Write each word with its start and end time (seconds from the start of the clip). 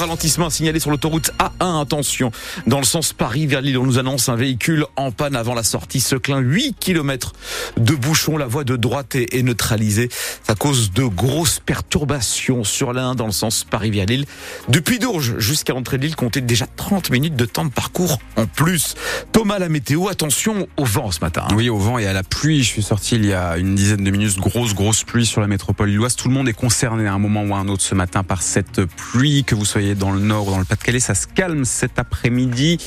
Ralentissements 0.00 0.48
signalés 0.48 0.80
sur 0.80 0.90
l'autoroute 0.90 1.30
A1. 1.38 1.82
Attention, 1.82 2.32
dans 2.66 2.78
le 2.78 2.86
sens 2.86 3.12
Paris 3.12 3.46
vers 3.46 3.60
Lille, 3.60 3.76
on 3.76 3.84
nous 3.84 3.98
annonce 3.98 4.30
un 4.30 4.34
véhicule 4.34 4.86
en 4.96 5.12
panne 5.12 5.36
avant 5.36 5.52
la 5.52 5.62
sortie 5.62 6.00
Seclin. 6.00 6.38
8 6.38 6.76
km 6.80 7.34
de 7.76 7.94
bouchons. 7.94 8.38
La 8.38 8.46
voie 8.46 8.64
de 8.64 8.76
droite 8.76 9.14
est, 9.14 9.42
neutralisée. 9.42 10.08
Ça 10.46 10.54
cause 10.54 10.92
de 10.92 11.04
grosses 11.04 11.60
perturbations 11.60 12.64
sur 12.64 12.94
la 12.94 13.08
1 13.08 13.14
dans 13.14 13.26
le 13.26 13.32
sens 13.32 13.64
Paris 13.64 13.90
vers 13.90 14.06
Lille. 14.06 14.24
Depuis 14.70 14.98
Dourges 14.98 15.38
jusqu'à 15.38 15.74
l'entrée 15.74 15.98
de 15.98 16.04
Lille, 16.04 16.16
comptez 16.16 16.40
déjà 16.40 16.66
30 16.76 17.10
minutes 17.10 17.36
de 17.36 17.44
temps 17.44 17.66
de 17.66 17.70
parcours 17.70 18.20
en 18.36 18.46
plus. 18.46 18.94
Thomas, 19.32 19.58
la 19.58 19.68
météo, 19.68 20.08
attention 20.08 20.66
au 20.78 20.86
vent 20.86 21.10
ce 21.10 21.20
matin. 21.20 21.46
Oui, 21.54 21.68
au 21.68 21.76
vent 21.76 21.98
et 21.98 22.06
à 22.06 22.14
la 22.14 22.22
pluie. 22.22 22.62
Je 22.62 22.68
suis 22.68 22.82
sorti 22.82 23.16
il 23.16 23.26
y 23.26 23.34
a 23.34 23.58
une 23.58 23.74
dizaine 23.74 24.02
de 24.02 24.10
minutes. 24.10 24.38
Grosse, 24.38 24.74
grosse 24.74 25.04
pluie 25.04 25.26
sur 25.26 25.42
la 25.42 25.46
métropole 25.46 25.90
lilloise. 25.90 26.16
Tout 26.16 26.28
le 26.28 26.34
monde 26.34 26.48
est 26.48 26.54
concerné 26.54 27.06
à 27.06 27.12
un 27.12 27.18
moment 27.18 27.44
ou 27.44 27.54
à 27.54 27.58
un 27.58 27.68
autre 27.68 27.82
ce 27.82 27.94
matin 27.94 28.22
par 28.22 28.40
cette 28.40 28.86
pluie 28.86 29.44
que 29.44 29.54
vous 29.54 29.66
soyez 29.66 29.89
dans 29.94 30.10
le 30.10 30.20
nord 30.20 30.48
ou 30.48 30.50
dans 30.50 30.58
le 30.58 30.64
Pas-de-Calais, 30.64 31.00
ça 31.00 31.14
se 31.14 31.26
calme 31.26 31.64
cet 31.64 31.98
après-midi. 31.98 32.78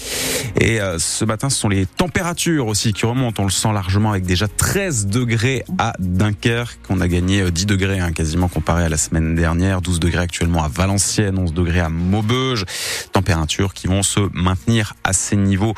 Et 0.60 0.82
euh, 0.82 0.98
ce 1.00 1.26
matin, 1.26 1.50
ce 1.50 1.58
sont 1.58 1.70
les 1.70 1.86
températures 1.86 2.68
aussi 2.68 2.94
qui 2.94 3.06
remontent. 3.06 3.42
On 3.42 3.46
le 3.46 3.52
sent 3.52 3.72
largement 3.74 4.12
avec 4.12 4.26
déjà 4.26 4.48
13 4.48 5.08
degrés 5.08 5.64
à 5.78 5.94
Dunkerque. 6.00 6.80
On 6.90 7.02
a 7.02 7.08
gagné 7.08 7.50
10 7.50 7.64
euh, 7.64 7.66
degrés 7.66 8.00
hein, 8.00 8.12
quasiment 8.12 8.48
comparé 8.48 8.86
à 8.86 8.90
la 8.90 8.98
semaine 8.98 9.36
dernière. 9.36 9.82
12 9.82 10.00
degrés 10.00 10.24
actuellement 10.24 10.64
à 10.64 10.68
Valenciennes, 10.68 11.38
11 11.38 11.54
degrés 11.54 11.80
à 11.80 11.90
Maubeuge. 11.90 12.66
Températures 13.12 13.74
qui 13.74 13.88
vont 13.88 14.04
se 14.04 14.20
maintenir 14.34 14.94
à 15.04 15.14
ces 15.14 15.36
niveaux 15.36 15.74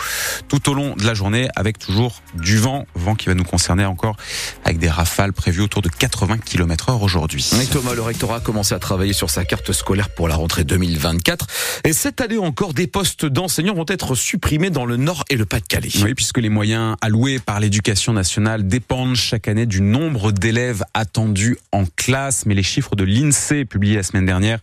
tout 0.47 0.69
au 0.69 0.73
long 0.73 0.95
de 0.95 1.05
la 1.05 1.13
journée 1.13 1.47
avec 1.55 1.79
toujours 1.79 2.21
du 2.35 2.57
vent. 2.57 2.85
Vent 2.95 3.15
qui 3.15 3.27
va 3.27 3.35
nous 3.35 3.43
concerner 3.43 3.85
encore 3.85 4.17
avec 4.63 4.77
des 4.79 4.89
rafales 4.89 5.33
prévues 5.33 5.61
autour 5.61 5.81
de 5.81 5.89
80 5.89 6.37
km 6.39 6.89
heure 6.89 7.01
aujourd'hui. 7.01 7.49
Thomas, 7.71 7.93
le 7.93 8.01
rectorat 8.01 8.37
a 8.37 8.39
commencé 8.39 8.73
à 8.73 8.79
travailler 8.79 9.13
sur 9.13 9.29
sa 9.29 9.45
carte 9.45 9.71
scolaire 9.71 10.09
pour 10.09 10.27
la 10.27 10.35
rentrée 10.35 10.63
2020. 10.63 11.14
2024. 11.15 11.47
Et 11.83 11.93
cette 11.93 12.21
année 12.21 12.37
encore, 12.37 12.73
des 12.73 12.87
postes 12.87 13.25
d'enseignants 13.25 13.73
vont 13.73 13.85
être 13.87 14.15
supprimés 14.15 14.69
dans 14.69 14.85
le 14.85 14.97
Nord 14.97 15.23
et 15.29 15.35
le 15.35 15.45
Pas-de-Calais. 15.45 15.89
Oui, 16.03 16.13
puisque 16.13 16.37
les 16.37 16.49
moyens 16.49 16.95
alloués 17.01 17.39
par 17.39 17.59
l'éducation 17.59 18.13
nationale 18.13 18.67
dépendent 18.67 19.15
chaque 19.15 19.47
année 19.47 19.65
du 19.65 19.81
nombre 19.81 20.31
d'élèves 20.31 20.83
attendus 20.93 21.57
en 21.71 21.85
classe. 21.95 22.45
Mais 22.45 22.55
les 22.55 22.63
chiffres 22.63 22.95
de 22.95 23.03
l'INSEE 23.03 23.65
publiés 23.65 23.95
la 23.95 24.03
semaine 24.03 24.25
dernière 24.25 24.59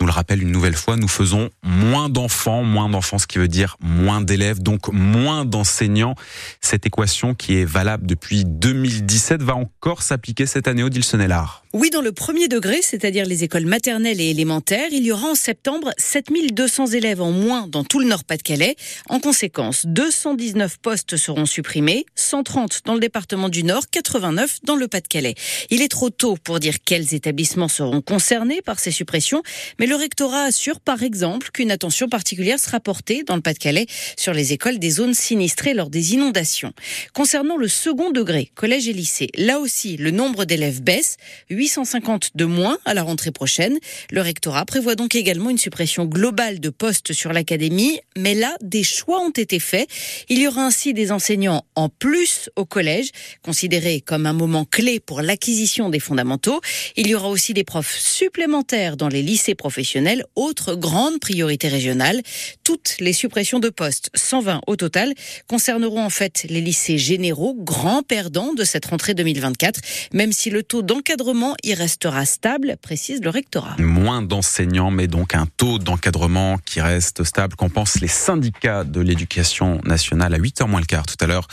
nous 0.00 0.06
le 0.06 0.12
rappellent 0.12 0.42
une 0.42 0.52
nouvelle 0.52 0.74
fois. 0.74 0.96
Nous 0.96 1.08
faisons 1.08 1.50
moins 1.62 2.08
d'enfants, 2.08 2.62
moins 2.62 2.88
d'enfants, 2.88 3.18
ce 3.18 3.26
qui 3.26 3.38
veut 3.38 3.48
dire 3.48 3.76
moins 3.80 4.20
d'élèves, 4.20 4.62
donc 4.62 4.88
moins 4.92 5.44
d'enseignants. 5.44 6.14
Cette 6.60 6.86
équation 6.86 7.34
qui 7.34 7.56
est 7.56 7.64
valable 7.64 8.06
depuis 8.06 8.44
2017 8.44 9.42
va 9.42 9.54
encore 9.54 10.02
s'appliquer 10.02 10.46
cette 10.46 10.68
année 10.68 10.82
au 10.82 10.88
Dilsonellard. 10.88 11.63
Oui, 11.74 11.90
dans 11.90 12.02
le 12.02 12.12
premier 12.12 12.46
degré, 12.46 12.82
c'est-à-dire 12.82 13.26
les 13.26 13.42
écoles 13.42 13.66
maternelles 13.66 14.20
et 14.20 14.30
élémentaires, 14.30 14.90
il 14.92 15.04
y 15.04 15.10
aura 15.10 15.30
en 15.30 15.34
septembre 15.34 15.90
7200 15.98 16.86
élèves 16.92 17.20
en 17.20 17.32
moins 17.32 17.66
dans 17.66 17.82
tout 17.82 17.98
le 17.98 18.06
Nord-Pas-de-Calais. 18.06 18.76
En 19.08 19.18
conséquence, 19.18 19.84
219 19.84 20.78
postes 20.78 21.16
seront 21.16 21.46
supprimés, 21.46 22.06
130 22.14 22.82
dans 22.84 22.94
le 22.94 23.00
département 23.00 23.48
du 23.48 23.64
Nord, 23.64 23.90
89 23.90 24.60
dans 24.62 24.76
le 24.76 24.86
Pas-de-Calais. 24.86 25.34
Il 25.68 25.82
est 25.82 25.88
trop 25.88 26.10
tôt 26.10 26.36
pour 26.44 26.60
dire 26.60 26.76
quels 26.84 27.12
établissements 27.12 27.66
seront 27.66 28.02
concernés 28.02 28.62
par 28.62 28.78
ces 28.78 28.92
suppressions, 28.92 29.42
mais 29.80 29.86
le 29.86 29.96
rectorat 29.96 30.44
assure 30.44 30.78
par 30.78 31.02
exemple 31.02 31.50
qu'une 31.52 31.72
attention 31.72 32.08
particulière 32.08 32.60
sera 32.60 32.78
portée 32.78 33.24
dans 33.24 33.34
le 33.34 33.42
Pas-de-Calais 33.42 33.86
sur 34.16 34.32
les 34.32 34.52
écoles 34.52 34.78
des 34.78 34.90
zones 34.90 35.14
sinistrées 35.14 35.74
lors 35.74 35.90
des 35.90 36.14
inondations. 36.14 36.72
Concernant 37.14 37.56
le 37.56 37.66
second 37.66 38.12
degré, 38.12 38.52
collège 38.54 38.86
et 38.86 38.92
lycée, 38.92 39.30
là 39.36 39.58
aussi, 39.58 39.96
le 39.96 40.12
nombre 40.12 40.44
d'élèves 40.44 40.80
baisse. 40.80 41.16
850 41.64 42.32
de 42.34 42.44
moins 42.44 42.76
à 42.84 42.92
la 42.92 43.02
rentrée 43.02 43.30
prochaine. 43.30 43.78
Le 44.10 44.20
rectorat 44.20 44.66
prévoit 44.66 44.96
donc 44.96 45.14
également 45.14 45.48
une 45.48 45.56
suppression 45.56 46.04
globale 46.04 46.60
de 46.60 46.68
postes 46.68 47.14
sur 47.14 47.32
l'académie, 47.32 48.00
mais 48.18 48.34
là, 48.34 48.54
des 48.60 48.82
choix 48.82 49.20
ont 49.20 49.30
été 49.30 49.58
faits. 49.58 49.88
Il 50.28 50.38
y 50.40 50.46
aura 50.46 50.66
ainsi 50.66 50.92
des 50.92 51.10
enseignants 51.10 51.64
en 51.74 51.88
plus 51.88 52.50
au 52.56 52.66
collège, 52.66 53.12
considérés 53.42 54.02
comme 54.02 54.26
un 54.26 54.34
moment 54.34 54.66
clé 54.66 55.00
pour 55.00 55.22
l'acquisition 55.22 55.88
des 55.88 56.00
fondamentaux. 56.00 56.60
Il 56.96 57.06
y 57.06 57.14
aura 57.14 57.30
aussi 57.30 57.54
des 57.54 57.64
profs 57.64 57.98
supplémentaires 57.98 58.98
dans 58.98 59.08
les 59.08 59.22
lycées 59.22 59.54
professionnels, 59.54 60.26
autre 60.36 60.74
grande 60.74 61.18
priorité 61.18 61.68
régionale. 61.68 62.20
Toutes 62.62 62.96
les 63.00 63.14
suppressions 63.14 63.58
de 63.58 63.70
postes, 63.70 64.10
120 64.14 64.60
au 64.66 64.76
total, 64.76 65.14
concerneront 65.48 66.04
en 66.04 66.10
fait 66.10 66.44
les 66.50 66.60
lycées 66.60 66.98
généraux, 66.98 67.54
grands 67.54 68.02
perdants 68.02 68.52
de 68.52 68.64
cette 68.64 68.84
rentrée 68.84 69.14
2024, 69.14 69.80
même 70.12 70.32
si 70.32 70.50
le 70.50 70.62
taux 70.62 70.82
d'encadrement 70.82 71.53
il 71.62 71.74
restera 71.74 72.24
stable, 72.24 72.76
précise 72.80 73.20
le 73.22 73.30
rectorat. 73.30 73.76
Moins 73.78 74.22
d'enseignants, 74.22 74.90
mais 74.90 75.06
donc 75.06 75.34
un 75.34 75.46
taux 75.46 75.78
d'encadrement 75.78 76.58
qui 76.64 76.80
reste 76.80 77.24
stable. 77.24 77.56
Qu'en 77.56 77.68
pensent 77.68 78.00
les 78.00 78.08
syndicats 78.08 78.84
de 78.84 79.00
l'éducation 79.00 79.80
nationale 79.84 80.34
à 80.34 80.38
8h 80.38 80.68
moins 80.68 80.80
le 80.80 80.86
quart 80.86 81.06
tout 81.06 81.16
à 81.20 81.26
l'heure 81.26 81.46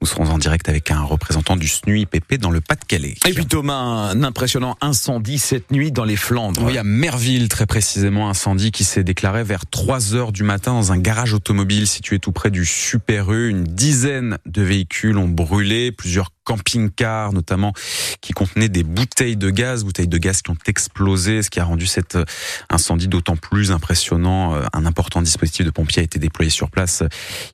Nous 0.00 0.06
serons 0.06 0.26
en 0.26 0.38
direct 0.38 0.68
avec 0.68 0.90
un 0.90 1.02
représentant 1.02 1.56
du 1.56 1.68
SNUIPP 1.68 2.38
dans 2.38 2.50
le 2.50 2.60
Pas-de-Calais. 2.60 3.16
Et 3.26 3.32
puis 3.32 3.46
Thomas, 3.46 3.74
un 3.74 4.22
impressionnant 4.22 4.76
incendie 4.80 5.38
cette 5.38 5.70
nuit 5.70 5.92
dans 5.92 6.04
les 6.04 6.16
Flandres. 6.16 6.62
Oui, 6.64 6.78
à 6.78 6.84
Merville, 6.84 7.48
très 7.48 7.66
précisément, 7.66 8.28
incendie 8.28 8.70
qui 8.70 8.84
s'est 8.84 9.04
déclaré 9.04 9.44
vers 9.44 9.66
3 9.66 10.14
heures 10.14 10.32
du 10.32 10.42
matin 10.42 10.72
dans 10.72 10.92
un 10.92 10.98
garage 10.98 11.34
automobile 11.34 11.86
situé 11.86 12.18
tout 12.18 12.32
près 12.32 12.50
du 12.50 12.64
Super 12.64 13.32
U. 13.32 13.50
Une 13.50 13.64
dizaine 13.64 14.38
de 14.46 14.62
véhicules 14.62 15.16
ont 15.18 15.28
brûlé, 15.28 15.92
plusieurs 15.92 16.30
camping-car 16.44 17.32
notamment 17.32 17.72
qui 18.20 18.32
contenait 18.32 18.68
des 18.68 18.82
bouteilles 18.82 19.36
de 19.36 19.50
gaz, 19.50 19.84
bouteilles 19.84 20.08
de 20.08 20.18
gaz 20.18 20.42
qui 20.42 20.50
ont 20.50 20.56
explosé, 20.66 21.42
ce 21.42 21.50
qui 21.50 21.60
a 21.60 21.64
rendu 21.64 21.86
cet 21.86 22.16
euh, 22.16 22.24
incendie 22.70 23.08
d'autant 23.08 23.36
plus 23.36 23.72
impressionnant. 23.72 24.54
Euh, 24.54 24.64
un 24.72 24.86
important 24.86 25.22
dispositif 25.22 25.66
de 25.66 25.70
pompiers 25.70 26.00
a 26.00 26.04
été 26.04 26.18
déployé 26.18 26.50
sur 26.50 26.70
place. 26.70 27.02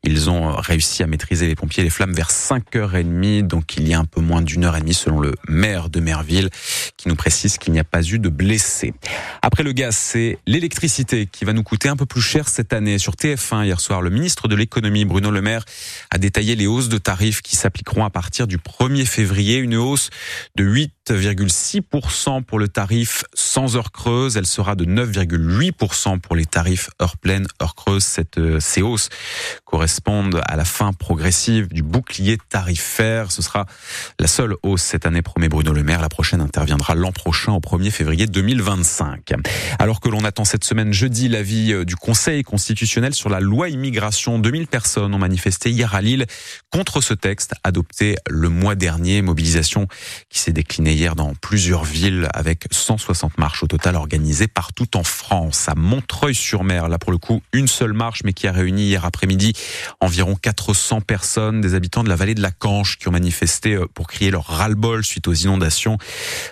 Ils 0.05 0.31
ont 0.31 0.51
euh, 0.51 0.53
réussi 0.55 1.03
à 1.03 1.07
maîtriser 1.07 1.47
les 1.47 1.55
pompiers 1.55 1.83
les 1.83 1.91
flammes 1.91 2.13
vers 2.13 2.31
5h30, 2.31 3.47
donc 3.47 3.77
il 3.77 3.89
y 3.89 3.95
a 3.95 3.99
un 3.99 4.05
peu 4.05 4.21
moins 4.21 4.43
d'une 4.43 4.65
heure 4.65 4.77
et 4.77 4.81
demie 4.81 4.95
selon 4.95 5.21
le 5.21 5.35
maire 5.49 5.89
de 5.89 6.01
Merville 6.01 6.51
qui 6.97 7.09
nous 7.09 7.17
précise 7.17 7.59
qu'il 7.59 7.73
n'y 7.73 7.81
a 7.81 7.85
pas 7.85 8.03
eu 8.03 8.19
de 8.19 8.29
blessés. 8.29 8.95
Après 9.43 9.63
le 9.63 9.73
gaz, 9.73 9.97
c'est 9.97 10.39
l'électricité 10.47 11.27
qui 11.27 11.45
va 11.45 11.53
nous 11.53 11.63
coûter 11.63 11.89
un 11.89 11.97
peu 11.97 12.07
plus 12.07 12.21
cher 12.21 12.49
cette 12.49 12.73
année. 12.73 12.99
Sur 12.99 13.15
TF1 13.15 13.65
hier 13.65 13.81
soir, 13.81 14.03
le 14.03 14.11
ministre 14.11 14.49
de 14.49 14.57
l'économie 14.57 15.05
Bruno 15.05 15.31
Le 15.31 15.41
Maire 15.41 15.65
a 16.11 16.19
détaillé 16.19 16.57
les 16.57 16.67
hausses 16.67 16.89
de 16.89 16.99
tarifs 16.99 17.43
qui 17.43 17.57
s'appliqueront 17.57 18.05
à 18.05 18.11
partir 18.11 18.47
du 18.47 18.59
1er 18.79 19.07
février, 19.07 19.57
une 19.57 19.77
hausse 19.77 20.11
de 20.55 20.65
8,6% 20.65 22.45
pour 22.45 22.59
le 22.59 22.69
tarif 22.69 23.25
sans 23.35 23.77
heure 23.77 23.91
creuse. 23.91 24.37
Elle 24.37 24.47
sera 24.47 24.77
de 24.77 24.85
9,8% 24.85 26.21
pour 26.21 26.37
les 26.37 26.47
tarifs 26.47 26.91
heure 27.03 27.17
pleine, 27.17 27.47
heure 27.61 27.75
creuse. 27.75 28.07
Euh, 28.39 28.61
ces 28.61 28.83
hausses 28.83 29.09
correspondent 29.65 30.41
à 30.47 30.57
la 30.57 30.65
fin 30.65 30.93
progressive 30.93 31.69
du 31.69 31.83
bouclier 31.83 32.39
tarifaire. 32.49 33.33
Ce 33.33 33.43
sera 33.43 33.67
la 34.21 34.29
seule 34.29 34.55
hausse 34.63 34.83
cette 34.83 35.07
année, 35.07 35.23
promet 35.23 35.49
Bruno 35.49 35.73
Le 35.73 35.83
Maire. 35.83 36.01
La 36.01 36.09
prochaine 36.09 36.41
interviendra 36.41 36.95
l'an 36.95 37.13
prochain, 37.13 37.53
au 37.53 37.61
1er 37.61 37.91
février 37.91 38.27
2025. 38.27 39.33
Alors 39.79 40.01
que 40.01 40.09
l'on 40.09 40.25
attend 40.25 40.45
cette 40.45 40.65
semaine 40.65 40.93
jeudi 40.93 41.29
l'avis 41.29 41.73
euh, 41.73 41.85
du 41.85 41.97
Conseil 41.97 42.45
constitutionnel 42.45 43.15
sur 43.15 43.29
la 43.29 43.41
loi 43.41 43.69
immigration, 43.69 44.39
2000 44.39 44.69
personnes 44.69 45.15
ont 45.15 45.19
manifesté 45.19 45.71
hier 45.71 45.95
à 45.95 46.01
Lille 46.01 46.27
contre 46.71 47.01
ce 47.01 47.15
texte 47.15 47.55
adopté 47.65 48.17
le 48.29 48.49
mois 48.49 48.68
dernier. 48.75 49.23
Mobilisation 49.23 49.87
qui 50.29 50.39
s'est 50.39 50.53
déclinée 50.53 50.93
hier 50.93 51.15
dans 51.15 51.35
plusieurs 51.35 51.85
villes 51.85 52.29
avec 52.35 52.65
160 52.71 53.39
marches 53.39 53.63
au 53.63 53.67
total 53.67 53.97
organisées 53.97 54.49
partout 54.49 54.97
en 54.97 55.03
France. 55.03 55.69
À 55.69 55.75
Montreuil-sur-Mer, 55.75 56.89
là 56.89 56.99
pour 56.99 57.13
le 57.13 57.19
coup, 57.19 57.43
une 57.53 57.69
seule 57.69 57.93
marche, 57.93 58.23
mais 58.25 58.33
qui 58.33 58.47
a 58.47 58.53
réuni 58.53 58.87
hier 58.87 59.05
après-midi 59.05 59.53
environ 60.01 60.35
400 60.35 61.01
personnes, 61.01 61.61
des 61.61 61.75
habitants 61.75 62.05
de 62.05 62.09
la 62.09 62.17
vallée 62.17 62.35
de 62.35 62.43
la 62.43 62.51
Canche 62.51 62.99
qui 62.99 63.09
ont 63.09 63.13
manifesté 63.13 63.75
euh, 63.75 63.87
pour 63.93 64.07
crier 64.07 64.31
leur 64.31 64.45
ras-le-bol 64.45 65.05
suite 65.05 65.29
aux 65.29 65.35
inondations. 65.35 65.99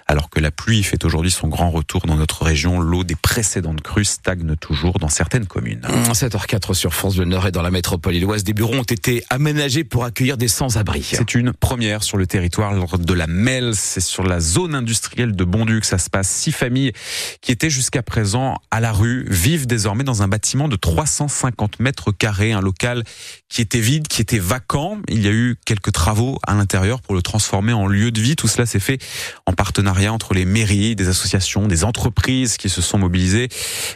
Alors 0.07 0.31
que 0.31 0.41
la 0.41 0.51
pluie 0.51 0.83
fait 0.83 1.05
aujourd'hui 1.05 1.31
son 1.31 1.49
grand 1.49 1.71
retour 1.71 2.03
dans 2.07 2.17
notre 2.17 2.45
région, 2.45 2.81
l'eau 2.81 3.05
des 3.05 3.17
précédentes 3.17 3.81
crues 3.81 4.05
stagne 4.05 4.57
toujours 4.57 4.99
dans 4.99 5.09
certaines 5.09 5.47
communes. 5.47 5.87
7h04 6.13 6.75
sur 6.75 6.95
France 6.95 7.17
Bleu 7.17 7.25
Nord 7.27 7.47
et 7.47 7.53
dans 7.53 7.63
la 7.63 7.71
métropole 7.71 8.15
illoise, 8.15 8.45
des 8.45 8.53
bureaux 8.53 8.75
ont 8.75 8.83
été 8.83 9.25
aménagés 9.31 9.85
pour 9.85 10.05
accueillir 10.05 10.37
des 10.37 10.49
sans-abri. 10.49 11.03
C'est 11.03 11.35
une 11.35 11.53
première 11.53 12.03
sur 12.07 12.17
le 12.17 12.27
territoire 12.27 12.73
de 12.99 13.15
la 13.15 13.27
MELS, 13.27 13.75
C'est 13.75 14.01
sur 14.01 14.23
la 14.23 14.39
zone 14.39 14.75
industrielle 14.75 15.35
de 15.35 15.45
Bondu 15.45 15.81
que 15.81 15.87
ça 15.87 15.99
se 15.99 16.09
passe. 16.09 16.29
Six 16.29 16.53
familles 16.53 16.93
qui 17.41 17.51
étaient 17.51 17.69
jusqu'à 17.69 18.03
présent 18.03 18.59
à 18.71 18.81
la 18.81 18.93
rue 18.93 19.27
vivent 19.29 19.67
désormais 19.67 20.05
dans 20.05 20.23
un 20.23 20.29
bâtiment 20.29 20.69
de 20.69 20.77
350 20.77 21.81
mètres 21.81 22.13
carrés, 22.13 22.53
un 22.53 22.61
local 22.61 23.03
qui 23.49 23.61
était 23.61 23.81
vide, 23.81 24.07
qui 24.07 24.23
était 24.23 24.39
vacant. 24.39 24.99
Il 25.09 25.21
y 25.21 25.27
a 25.27 25.33
eu 25.33 25.57
quelques 25.65 25.91
travaux 25.91 26.39
à 26.47 26.55
l'intérieur 26.55 27.01
pour 27.03 27.15
le 27.15 27.23
transformer 27.23 27.73
en 27.73 27.89
lieu 27.89 28.13
de 28.13 28.21
vie. 28.21 28.37
Tout 28.37 28.49
cela 28.49 28.67
s'est 28.67 28.81
fait 28.81 28.99
en 29.47 29.53
partenariat 29.53 30.13
entre 30.13 30.33
les 30.33 30.45
mairies, 30.45 30.95
des 30.95 31.09
associations, 31.09 31.67
des 31.67 31.83
entreprises 31.83 32.57
qui 32.57 32.69
se 32.69 32.83
sont 32.83 32.99
mobilisées, 32.99 33.49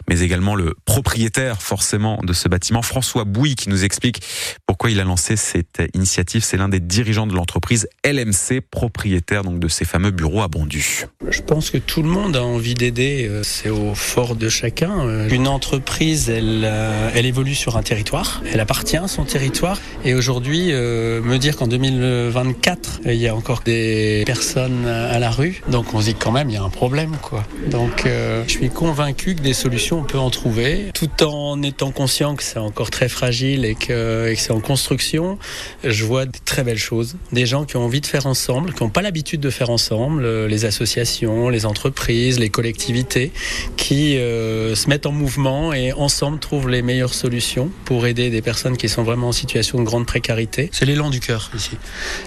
mais 0.08 0.20
également 0.20 0.56
le 0.56 0.74
propriétaire 0.84 1.62
forcément 1.62 2.18
de 2.24 2.32
ce 2.32 2.48
bâtiment, 2.48 2.82
François 2.82 3.24
Bouy, 3.24 3.54
qui 3.54 3.68
nous 3.68 3.84
explique 3.84 4.20
pourquoi 4.66 4.90
il 4.90 4.98
a 4.98 5.04
lancé 5.04 5.36
cette 5.36 5.80
initiative. 5.94 6.42
C'est 6.42 6.56
l'un 6.56 6.68
des 6.68 6.80
dirigeants 6.80 7.28
de 7.28 7.34
l'entreprise 7.34 7.86
LMC, 8.06 8.62
propriétaire 8.70 9.42
donc 9.42 9.58
de 9.58 9.68
ces 9.68 9.84
fameux 9.84 10.10
bureaux 10.10 10.40
à 10.40 10.48
Bondu. 10.48 11.04
Je 11.28 11.42
pense 11.42 11.68
que 11.68 11.76
tout 11.76 12.02
le 12.02 12.08
monde 12.08 12.34
a 12.34 12.42
envie 12.42 12.74
d'aider. 12.74 13.26
Euh, 13.28 13.42
c'est 13.42 13.68
au 13.68 13.94
fort 13.94 14.36
de 14.36 14.48
chacun. 14.48 15.06
Euh, 15.06 15.28
une 15.28 15.46
entreprise, 15.46 16.30
elle, 16.30 16.62
euh, 16.64 17.10
elle 17.14 17.26
évolue 17.26 17.54
sur 17.54 17.76
un 17.76 17.82
territoire. 17.82 18.42
Elle 18.50 18.60
appartient 18.60 18.96
à 18.96 19.06
son 19.06 19.24
territoire. 19.24 19.78
Et 20.06 20.14
aujourd'hui, 20.14 20.68
me 20.72 21.36
dire 21.36 21.56
qu'en 21.56 21.66
2024, 21.66 23.00
il 23.04 23.14
y 23.16 23.28
a 23.28 23.34
encore 23.34 23.60
des 23.60 24.22
personnes 24.24 24.86
à 24.86 25.18
la 25.18 25.30
rue, 25.30 25.62
donc 25.68 25.92
on 25.92 26.00
se 26.00 26.06
dit 26.06 26.14
quand 26.14 26.32
même, 26.32 26.48
il 26.48 26.54
y 26.54 26.56
a 26.56 26.62
un 26.62 26.70
problème, 26.70 27.16
quoi. 27.20 27.44
Donc, 27.70 28.04
je 28.06 28.50
suis 28.50 28.70
convaincu 28.70 29.34
que 29.34 29.42
des 29.42 29.52
solutions, 29.52 30.00
on 30.00 30.04
peut 30.04 30.18
en 30.18 30.30
trouver, 30.30 30.90
tout 30.94 31.22
en 31.22 31.62
étant 31.62 31.90
conscient 31.90 32.34
que 32.34 32.42
c'est 32.42 32.58
encore 32.58 32.90
très 32.90 33.08
fragile 33.08 33.64
et 33.64 33.74
que, 33.74 34.32
que 34.32 34.40
c'est 34.40 34.52
en 34.52 34.60
construction. 34.60 35.38
Je 35.84 36.04
vois 36.04 36.24
des 36.24 36.38
très 36.38 36.64
belles 36.64 36.78
choses. 36.78 37.16
Des 37.32 37.44
gens 37.44 37.64
qui 37.64 37.76
ont 37.76 37.89
envie 37.90 38.00
de 38.00 38.06
faire 38.06 38.26
ensemble, 38.26 38.72
qui 38.72 38.84
n'ont 38.84 38.88
pas 38.88 39.02
l'habitude 39.02 39.40
de 39.40 39.50
faire 39.50 39.68
ensemble, 39.68 40.46
les 40.46 40.64
associations, 40.64 41.48
les 41.48 41.66
entreprises, 41.66 42.38
les 42.38 42.48
collectivités, 42.48 43.32
qui 43.76 44.16
euh, 44.16 44.76
se 44.76 44.88
mettent 44.88 45.06
en 45.06 45.10
mouvement 45.10 45.72
et 45.72 45.92
ensemble 45.92 46.38
trouvent 46.38 46.68
les 46.68 46.82
meilleures 46.82 47.14
solutions 47.14 47.68
pour 47.84 48.06
aider 48.06 48.30
des 48.30 48.42
personnes 48.42 48.76
qui 48.76 48.88
sont 48.88 49.02
vraiment 49.02 49.30
en 49.30 49.32
situation 49.32 49.80
de 49.80 49.82
grande 49.82 50.06
précarité. 50.06 50.70
C'est 50.72 50.84
l'élan 50.84 51.10
du 51.10 51.18
cœur 51.18 51.50
ici. 51.56 51.78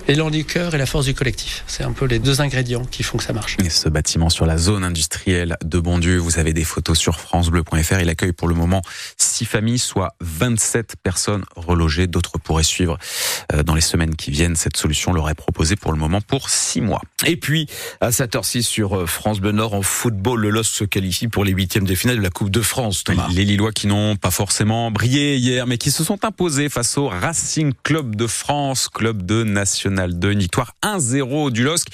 L'élan 0.10 0.32
du 0.32 0.44
cœur 0.44 0.76
et 0.76 0.78
la 0.78 0.86
force 0.86 1.06
du 1.06 1.14
collectif. 1.14 1.64
C'est 1.66 1.86
un 1.86 1.94
peu 1.94 2.08
les 2.08 2.20
deux 2.20 2.42
ingrédients 2.42 2.84
qui 2.84 3.02
font 3.02 3.18
que 3.18 3.24
ça 3.24 3.32
marche. 3.32 3.56
Et 3.64 3.70
ce 3.70 3.88
bâtiment 3.88 4.30
sur 4.30 4.46
la 4.46 4.58
zone 4.58 4.84
industrielle 4.84 5.56
de 5.64 5.80
Bondieu, 5.80 6.18
vous 6.18 6.40
avez 6.40 6.52
des 6.52 6.66
photos 6.66 7.00
sur 7.00 7.22
francebleu.fr. 7.22 8.02
Il 8.02 8.10
accueille 8.10 8.34
pour 8.34 8.50
le 8.50 8.56
moment 8.56 8.82
six 9.16 9.46
familles, 9.46 9.80
soit 9.80 10.18
27 10.20 10.96
personnes 11.02 11.46
relogées. 11.56 12.08
D'autres 12.08 12.38
pourraient 12.38 12.64
suivre 12.64 12.98
euh, 13.54 13.64
dans 13.64 13.76
les 13.76 13.82
semaines 13.82 14.18
qui 14.18 14.30
viennent. 14.30 14.58
Cette 14.58 14.76
solution 14.76 15.14
leur 15.14 15.30
est 15.30 15.36
proposée 15.36 15.53
pour 15.54 15.92
le 15.92 15.98
moment 15.98 16.22
pour 16.22 16.50
six 16.50 16.82
mois. 16.82 17.02
Et 17.26 17.38
puis, 17.38 17.68
à 18.02 18.12
cette 18.12 18.36
heure-ci 18.36 18.64
sur 18.64 18.98
euh, 18.98 19.06
France 19.06 19.40
Bleu 19.40 19.52
Nord, 19.52 19.74
en 19.74 19.82
football, 19.82 20.42
le 20.42 20.50
LOS 20.50 20.64
se 20.64 20.84
qualifie 20.84 21.28
pour 21.28 21.46
les 21.46 21.52
huitièmes 21.52 21.86
de 21.86 21.96
finale 21.96 22.18
de 22.18 22.22
la 22.22 22.30
Coupe 22.30 22.50
de 22.50 22.62
France, 22.62 23.04
Thomas. 23.04 23.28
Les 23.32 23.46
Lillois 23.46 23.72
qui 23.72 23.88
n'ont 23.88 24.16
pas 24.16 24.32
forcément 24.32 24.92
brillé 24.92 25.38
hier, 25.38 25.66
mais 25.68 25.78
qui 25.78 25.92
se 25.92 26.04
sont 26.04 26.26
imposés 26.26 26.70
face 26.70 26.98
au 26.98 27.08
Racing 27.08 27.74
Club 27.84 28.16
de 28.16 28.28
France, 28.28 28.90
club 28.90 29.26
de 29.26 29.44
National 29.44 30.20
2. 30.20 30.32
Une 30.32 30.40
victoire 30.40 30.74
1-0 30.84 31.52
du 31.52 31.64
LOSC 31.64 31.88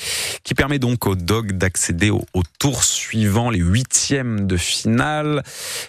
qui 0.44 0.56
permet 0.56 0.80
donc 0.80 1.06
aux 1.06 1.16
Dogs 1.16 1.52
d'accéder 1.52 2.10
au, 2.10 2.26
au, 2.34 2.44
tour 2.60 2.84
suivant, 2.84 3.50
les 3.50 3.60
huitièmes 3.60 4.48
de 4.48 4.58
finale. 4.58 5.44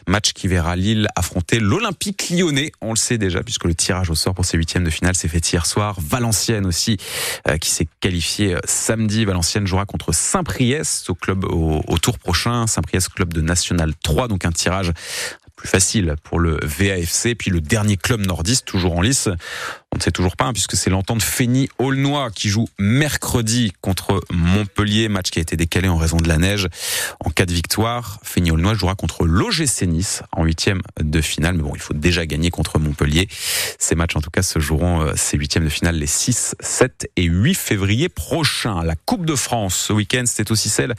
Match 0.07 0.33
qui 0.33 0.49
verra 0.49 0.77
Lille 0.77 1.09
affronter 1.17 1.61
l'Olympique 1.61 2.31
lyonnais. 2.31 2.73
On 2.81 2.91
le 2.91 2.97
sait 2.97 3.19
déjà 3.19 3.43
puisque 3.43 3.65
le 3.65 3.75
tirage 3.75 4.11
au 4.11 4.15
sort 4.15 4.35
pour 4.35 4.45
ces 4.45 4.59
huitièmes 4.59 4.85
de 4.85 4.91
finale 4.91 5.15
s'est 5.15 5.29
fait 5.29 5.53
hier 5.53 5.67
soir. 5.67 5.97
Valenciennes 6.01 6.67
aussi 6.67 6.99
euh, 7.49 7.57
qui 7.61 7.71
s'est 7.71 7.89
qualifié 8.01 8.55
euh, 8.55 8.61
samedi. 8.65 9.25
Valenciennes 9.25 9.67
jouera 9.67 9.87
contre 9.87 10.13
Saint-Priest 10.13 11.11
au 11.11 11.15
club 11.15 11.45
au, 11.45 11.83
au 11.87 11.99
tour 11.99 12.19
prochain. 12.19 12.67
Saint-Priest 12.67 13.11
club 13.11 13.33
de 13.33 13.41
National 13.41 13.93
3, 14.03 14.29
donc 14.29 14.45
un 14.45 14.53
tirage 14.53 14.93
plus 15.61 15.69
facile 15.69 16.17
pour 16.23 16.39
le 16.39 16.59
VAFC. 16.63 17.35
Puis 17.39 17.51
le 17.51 17.61
dernier 17.61 17.97
club 17.97 18.27
nordiste, 18.27 18.65
toujours 18.65 18.97
en 18.97 19.03
lice, 19.03 19.29
on 19.93 19.99
ne 19.99 20.03
sait 20.03 20.13
toujours 20.13 20.37
pas, 20.37 20.45
hein, 20.45 20.53
puisque 20.53 20.77
c'est 20.77 20.89
l'entente 20.89 21.21
Fény-Aulnois 21.21 22.31
qui 22.31 22.49
joue 22.49 22.69
mercredi 22.79 23.73
contre 23.81 24.21
Montpellier, 24.31 25.09
match 25.09 25.31
qui 25.31 25.41
a 25.41 25.43
été 25.43 25.57
décalé 25.57 25.89
en 25.89 25.97
raison 25.97 26.19
de 26.19 26.29
la 26.29 26.39
neige. 26.39 26.69
En 27.25 27.31
cas 27.31 27.45
de 27.45 27.53
victoire, 27.53 28.21
Fény-Aulnois 28.23 28.75
jouera 28.75 28.95
contre 28.95 29.25
l'OGC 29.25 29.83
Nice 29.89 30.23
en 30.31 30.45
huitième 30.45 30.81
de 31.01 31.21
finale. 31.21 31.57
Mais 31.57 31.63
bon, 31.63 31.73
il 31.75 31.81
faut 31.81 31.95
déjà 31.95 32.25
gagner 32.25 32.51
contre 32.51 32.79
Montpellier. 32.79 33.29
Ces 33.81 33.97
matchs, 33.97 34.15
en 34.15 34.21
tout 34.21 34.31
cas, 34.31 34.43
se 34.43 34.61
joueront 34.61 35.01
euh, 35.01 35.13
ces 35.17 35.37
huitièmes 35.37 35.65
de 35.65 35.69
finale 35.69 35.97
les 35.97 36.07
6, 36.07 36.55
7 36.61 37.11
et 37.17 37.25
8 37.25 37.55
février 37.55 38.09
prochains. 38.09 38.85
La 38.85 38.95
Coupe 38.95 39.27
de 39.27 39.35
France, 39.35 39.75
ce 39.75 39.93
week-end, 39.93 40.23
c'était 40.25 40.53
aussi 40.53 40.69
celle 40.69 40.95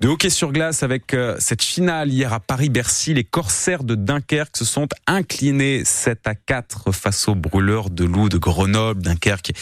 de 0.00 0.08
hockey 0.08 0.30
sur 0.30 0.50
glace 0.50 0.82
avec 0.82 1.14
euh, 1.14 1.36
cette 1.38 1.62
finale 1.62 2.10
hier 2.10 2.32
à 2.32 2.40
Paris-Bercy. 2.40 3.14
Les 3.14 3.24
Corsaires 3.24 3.84
de 3.84 3.94
Dunkerque 3.94 4.56
se 4.56 4.64
sont 4.64 4.88
inclinés 5.06 5.84
7 5.84 6.26
à 6.26 6.34
4 6.34 6.90
face 6.90 7.28
aux 7.28 7.36
brûleurs 7.36 7.90
de 7.90 8.04
loup 8.04 8.31
de 8.32 8.38
Grenoble. 8.38 9.02
Dunkerque 9.02 9.52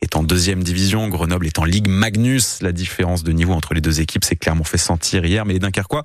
est 0.00 0.16
en 0.16 0.22
deuxième 0.22 0.62
division. 0.62 1.08
Grenoble 1.08 1.46
est 1.46 1.58
en 1.58 1.64
Ligue 1.64 1.88
Magnus. 1.88 2.62
La 2.62 2.72
différence 2.72 3.22
de 3.22 3.32
niveau 3.32 3.52
entre 3.52 3.74
les 3.74 3.80
deux 3.80 4.00
équipes 4.00 4.24
s'est 4.24 4.36
clairement 4.36 4.64
fait 4.64 4.78
sentir 4.78 5.24
hier. 5.24 5.44
Mais 5.44 5.52
les 5.52 5.58
Dunkerquois 5.58 6.04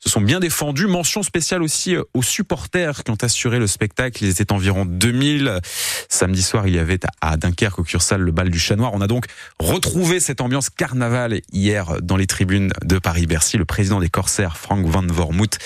se 0.00 0.10
sont 0.10 0.20
bien 0.20 0.40
défendus. 0.40 0.86
Mention 0.86 1.22
spéciale 1.22 1.62
aussi 1.62 1.94
euh, 1.94 2.02
aux 2.12 2.22
supporters 2.22 3.04
qui 3.04 3.10
ont 3.10 3.18
assuré 3.22 3.58
le 3.58 3.66
spectacle. 3.66 4.24
Ils 4.24 4.30
étaient 4.30 4.52
environ 4.52 4.84
2000. 4.84 5.60
Samedi 6.08 6.42
soir, 6.42 6.66
il 6.66 6.74
y 6.74 6.78
avait 6.78 6.98
à 7.20 7.36
Dunkerque, 7.36 7.78
au 7.78 7.84
Cursal, 7.84 8.20
le 8.20 8.32
bal 8.32 8.50
du 8.50 8.58
chat 8.58 8.76
noir. 8.76 8.90
On 8.92 9.00
a 9.00 9.06
donc 9.06 9.26
retrouvé 9.60 10.18
cette 10.18 10.40
ambiance 10.40 10.70
carnaval 10.70 11.40
hier 11.52 12.00
dans 12.02 12.16
les 12.16 12.26
tribunes 12.26 12.72
de 12.84 12.98
Paris-Bercy. 12.98 13.58
Le 13.58 13.64
président 13.64 14.00
des 14.00 14.08
Corsaires, 14.08 14.56
Frank 14.56 14.84
Van 14.86 15.06
Vormouth, 15.06 15.58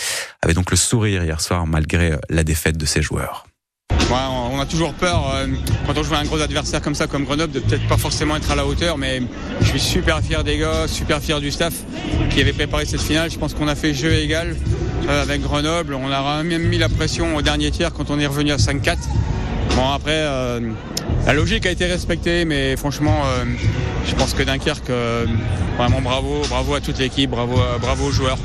avait 0.43 0.55
donc 0.55 0.71
le 0.71 0.77
sourire 0.77 1.25
hier 1.25 1.41
soir 1.41 1.67
malgré 1.67 2.19
la 2.29 2.45
défaite 2.45 2.77
de 2.77 2.85
ses 2.85 3.01
joueurs. 3.01 3.47
On 4.17 4.61
a 4.61 4.67
toujours 4.67 4.95
peur 4.95 5.33
euh, 5.35 5.47
quand 5.87 5.99
on 5.99 6.03
joue 6.05 6.15
un 6.15 6.25
gros 6.25 6.41
adversaire 6.41 6.81
comme 6.81 6.95
ça, 6.95 7.09
comme 7.09 7.25
Grenoble, 7.25 7.53
de 7.53 7.59
peut-être 7.59 7.87
pas 7.89 7.97
forcément 7.97 8.37
être 8.37 8.51
à 8.51 8.55
la 8.55 8.65
hauteur, 8.65 8.97
mais 8.97 9.21
je 9.61 9.67
suis 9.67 9.81
super 9.81 10.21
fier 10.21 10.45
des 10.45 10.59
gars, 10.59 10.87
super 10.87 11.21
fier 11.21 11.41
du 11.41 11.51
staff 11.51 11.73
qui 12.31 12.41
avait 12.41 12.53
préparé 12.53 12.87
cette 12.87 13.03
finale. 13.03 13.31
Je 13.31 13.39
pense 13.39 13.55
qu'on 13.55 13.67
a 13.67 13.75
fait 13.75 13.93
jeu 13.93 14.13
égal 14.13 14.57
euh, 15.09 15.23
avec 15.23 15.43
Grenoble. 15.43 15.95
On 15.95 16.11
a 16.13 16.43
même 16.45 16.63
mis 16.63 16.79
la 16.79 16.89
pression 16.89 17.35
au 17.35 17.43
dernier 17.43 17.73
tiers 17.73 17.93
quand 17.93 18.11
on 18.11 18.21
est 18.21 18.27
revenu 18.27 18.53
à 18.53 18.57
5-4. 18.57 18.99
Bon 19.75 19.91
après, 19.91 20.13
euh, 20.13 20.61
la 21.27 21.33
logique 21.33 21.67
a 21.67 21.71
été 21.71 21.87
respectée, 21.87 22.45
mais 22.45 22.77
franchement, 22.77 23.23
je 24.07 24.15
pense 24.15 24.35
que 24.35 24.43
Dunkerque, 24.43 24.93
vraiment 25.77 26.01
bravo, 26.01 26.43
bravo 26.49 26.75
à 26.75 26.81
toute 26.81 26.99
l'équipe, 26.99 27.31
bravo, 27.31 27.59
bravo 27.81 28.07
aux 28.07 28.13
joueurs. 28.13 28.39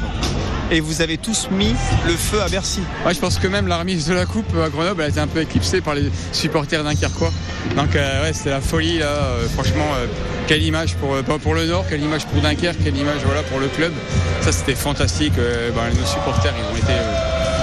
Et 0.72 0.82
vous 0.82 1.02
avez 1.02 1.18
tous 1.18 1.50
mis 1.52 1.74
le 2.06 2.14
feu 2.14 2.42
à 2.42 2.48
Bercy. 2.48 2.82
Ouais, 3.06 3.14
je 3.14 3.20
pense 3.20 3.40
que 3.40 3.48
même 3.48 3.68
la 3.68 3.78
remise 3.78 4.08
de 4.08 4.14
la 4.14 4.26
coupe 4.26 4.56
à 4.64 4.70
Grenoble 4.70 5.02
a 5.02 5.08
été 5.08 5.20
un 5.20 5.28
peu 5.28 5.42
éclipsée 5.42 5.82
par 5.82 5.96
les 5.96 6.12
supporters 6.32 6.84
dunkerquois. 6.84 7.32
Donc 7.76 7.96
euh, 7.96 8.24
ouais, 8.24 8.34
c'était 8.34 8.52
la 8.52 8.62
folie 8.62 9.00
là. 9.00 9.08
Euh, 9.08 9.48
franchement, 9.50 9.88
euh, 9.98 10.06
quelle 10.48 10.62
image 10.62 10.96
pour 10.96 11.16
pour 11.40 11.56
le 11.56 11.66
Nord, 11.66 11.86
quelle 11.90 12.04
image 12.04 12.26
pour 12.28 12.42
Dunkerque, 12.42 12.78
quelle 12.84 12.98
image 12.98 13.22
voilà 13.26 13.42
pour 13.44 13.60
le 13.60 13.68
club. 13.68 13.94
Ça 14.42 14.52
c'était 14.52 14.76
fantastique. 14.76 15.34
Ben, 15.36 16.00
nos 16.00 16.06
supporters 16.06 16.54
ils 16.58 16.74
ont 16.74 16.78
été 16.78 17.00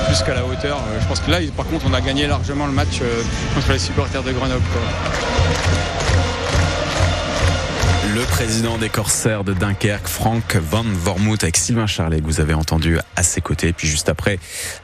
plus 0.09 0.23
qu'à 0.25 0.35
la 0.35 0.45
hauteur. 0.45 0.81
Je 1.01 1.07
pense 1.07 1.21
que 1.21 1.31
là, 1.31 1.39
par 1.57 1.67
contre, 1.67 1.87
on 1.89 1.95
a 1.95 2.01
gagné 2.01 2.27
largement 2.27 2.67
le 2.67 2.73
match 2.73 3.01
contre 3.55 3.73
les 3.73 3.79
supporters 3.79 4.23
de 4.23 4.33
Grenoble. 4.33 4.63
Le 8.17 8.25
président 8.25 8.79
des 8.79 8.89
Corsaires 8.89 9.45
de 9.45 9.53
Dunkerque, 9.53 10.09
Frank 10.09 10.57
Van 10.57 10.83
Vormouth, 10.83 11.43
avec 11.43 11.59
Sylvain 11.59 11.87
Charlet, 11.87 12.23
que 12.23 12.25
vous 12.25 12.41
avez 12.41 12.55
entendu 12.55 12.97
à 13.15 13.23
ses 13.23 13.43
côtés. 13.43 13.75
Puis 13.75 13.87
juste 13.87 14.09
après, 14.09 14.39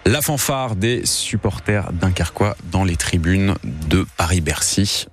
la 0.04 0.20
fanfare 0.20 0.76
des 0.76 1.06
supporters 1.06 1.92
dunkerquois 1.94 2.58
dans 2.70 2.84
les 2.84 2.96
tribunes 2.96 3.54
de 3.64 4.04
Paris-Bercy. 4.18 5.06